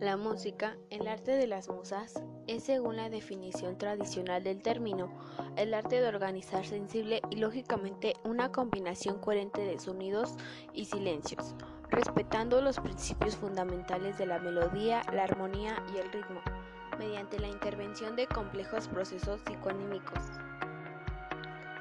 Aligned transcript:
La 0.00 0.16
música, 0.16 0.78
el 0.88 1.06
arte 1.08 1.32
de 1.32 1.46
las 1.46 1.68
musas, 1.68 2.14
es 2.46 2.64
según 2.64 2.96
la 2.96 3.10
definición 3.10 3.76
tradicional 3.76 4.42
del 4.42 4.62
término, 4.62 5.12
el 5.56 5.74
arte 5.74 6.00
de 6.00 6.08
organizar 6.08 6.64
sensible 6.64 7.20
y 7.28 7.36
lógicamente 7.36 8.14
una 8.24 8.50
combinación 8.50 9.18
coherente 9.18 9.60
de 9.60 9.78
sonidos 9.78 10.36
y 10.72 10.86
silencios, 10.86 11.54
respetando 11.90 12.62
los 12.62 12.80
principios 12.80 13.36
fundamentales 13.36 14.16
de 14.16 14.24
la 14.24 14.38
melodía, 14.38 15.02
la 15.12 15.24
armonía 15.24 15.84
y 15.94 15.98
el 15.98 16.10
ritmo, 16.10 16.40
mediante 16.98 17.38
la 17.38 17.48
intervención 17.48 18.16
de 18.16 18.26
complejos 18.26 18.88
procesos 18.88 19.42
psicoanímicos. 19.42 20.22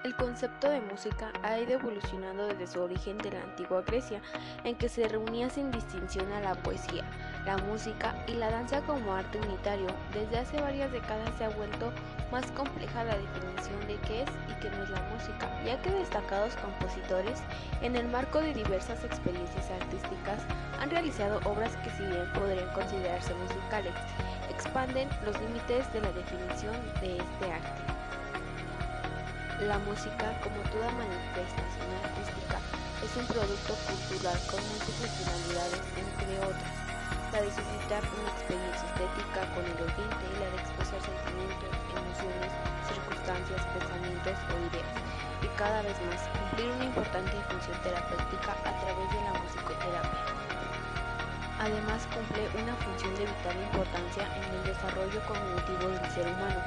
El 0.06 0.16
concepto 0.16 0.70
de 0.70 0.80
música 0.80 1.34
ha 1.44 1.60
ido 1.60 1.74
evolucionando 1.74 2.48
desde 2.48 2.68
su 2.68 2.82
origen 2.82 3.18
de 3.18 3.32
la 3.32 3.44
antigua 3.44 3.82
Grecia, 3.82 4.22
en 4.64 4.78
que 4.78 4.88
se 4.88 5.08
reunía 5.10 5.50
sin 5.50 5.72
distinción 5.72 6.32
a 6.32 6.40
la 6.40 6.56
poesía, 6.64 7.04
la 7.50 7.58
música 7.58 8.14
y 8.28 8.34
la 8.34 8.52
danza 8.52 8.80
como 8.82 9.12
arte 9.12 9.40
unitario. 9.40 9.88
Desde 10.14 10.38
hace 10.38 10.62
varias 10.62 10.92
décadas 10.92 11.32
se 11.40 11.46
ha 11.46 11.50
vuelto 11.50 11.92
más 12.32 12.46
compleja 12.52 13.04
la 13.04 13.18
definición 13.18 13.80
de 13.88 13.96
qué 14.06 14.22
es 14.22 14.30
y 14.48 14.54
qué 14.62 14.70
no 14.70 14.84
es 14.84 14.90
la 14.92 15.02
música, 15.10 15.50
ya 15.66 15.82
que 15.82 15.90
destacados 15.90 16.54
compositores, 16.58 17.42
en 17.82 17.96
el 17.96 18.08
marco 18.08 18.40
de 18.40 18.54
diversas 18.54 19.04
experiencias 19.04 19.66
artísticas, 19.82 20.46
han 20.80 20.92
realizado 20.92 21.40
obras 21.44 21.76
que 21.78 21.90
si 21.90 22.04
bien 22.06 22.32
podrían 22.34 22.70
considerarse 22.72 23.34
musicales, 23.34 23.96
expanden 24.52 25.10
los 25.26 25.34
límites 25.42 25.92
de 25.92 26.02
la 26.02 26.12
definición 26.12 26.78
de 27.02 27.18
este 27.18 27.46
arte. 27.50 27.82
La 29.66 29.80
música, 29.90 30.38
como 30.46 30.62
toda 30.70 30.92
manifestación 31.02 31.90
artística, 32.06 32.62
es 33.02 33.18
un 33.18 33.26
producto 33.26 33.74
cultural 33.90 34.38
con 34.46 34.62
múltiples 34.70 35.12
finalidades, 35.18 35.82
entre 35.98 36.38
otras, 36.46 36.89
la 37.32 37.40
suscitar 37.46 38.02
una 38.10 38.30
experiencia 38.34 38.86
estética 38.90 39.46
con 39.54 39.64
el 39.64 39.78
oyente 39.78 40.24
y 40.26 40.36
la 40.42 40.50
de 40.50 40.58
expresar 40.58 40.98
sentimientos, 40.98 41.72
emociones, 41.94 42.52
circunstancias, 42.90 43.62
pensamientos 43.78 44.38
o 44.50 44.56
ideas, 44.70 44.96
y 45.46 45.48
cada 45.54 45.82
vez 45.86 45.94
más 46.10 46.26
cumplir 46.34 46.74
una 46.74 46.86
importante 46.86 47.38
función 47.54 47.78
terapéutica 47.86 48.52
a 48.66 48.74
través 48.82 49.08
de 49.14 49.20
la 49.22 49.34
musicoterapia. 49.38 50.22
Además 51.60 52.08
cumple 52.16 52.50
una 52.56 52.74
función 52.82 53.14
de 53.20 53.28
vital 53.28 53.58
importancia 53.62 54.24
en 54.24 54.44
el 54.48 54.64
desarrollo 54.64 55.20
cognitivo 55.28 55.92
del 55.92 56.10
ser 56.10 56.26
humano, 56.26 56.60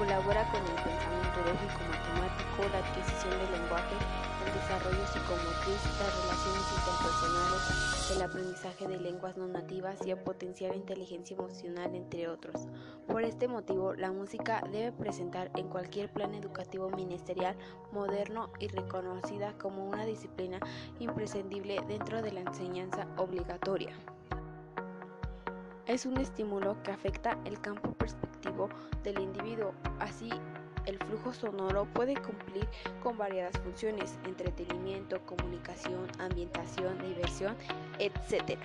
colabora 0.00 0.42
con 0.50 0.64
el 0.64 0.78
pensamiento 0.82 1.38
lógico 1.46 1.80
matemático, 1.84 2.58
la 2.72 2.80
adquisición 2.80 3.38
del 3.38 3.60
lenguaje, 3.60 3.94
el 3.94 4.50
desarrollo 4.56 5.04
psicomotriz, 5.04 5.82
las 6.00 6.10
relaciones 6.10 6.64
interpersonales, 6.74 7.87
el 8.18 8.24
aprendizaje 8.24 8.88
de 8.88 8.98
lenguas 8.98 9.36
no 9.36 9.46
nativas 9.46 10.04
y 10.04 10.10
el 10.10 10.18
potenciar 10.18 10.74
inteligencia 10.74 11.36
emocional, 11.36 11.94
entre 11.94 12.26
otros. 12.26 12.66
Por 13.06 13.22
este 13.22 13.46
motivo, 13.46 13.94
la 13.94 14.10
música 14.10 14.60
debe 14.72 14.90
presentar 14.90 15.52
en 15.54 15.68
cualquier 15.68 16.12
plan 16.12 16.34
educativo 16.34 16.90
ministerial 16.90 17.56
moderno 17.92 18.50
y 18.58 18.66
reconocida 18.66 19.56
como 19.58 19.88
una 19.88 20.04
disciplina 20.04 20.58
imprescindible 20.98 21.80
dentro 21.86 22.20
de 22.20 22.32
la 22.32 22.40
enseñanza 22.40 23.06
obligatoria. 23.18 23.94
Es 25.86 26.04
un 26.04 26.16
estímulo 26.16 26.82
que 26.82 26.90
afecta 26.90 27.38
el 27.44 27.60
campo 27.60 27.92
perspectivo 27.92 28.68
del 29.04 29.20
individuo, 29.20 29.74
así 30.00 30.28
el 30.88 30.98
flujo 30.98 31.32
sonoro 31.34 31.84
puede 31.92 32.14
cumplir 32.14 32.66
con 33.02 33.16
variadas 33.18 33.56
funciones, 33.58 34.18
entretenimiento, 34.24 35.20
comunicación, 35.26 36.08
ambientación, 36.18 36.98
diversión, 37.02 37.54
etc. 37.98 38.58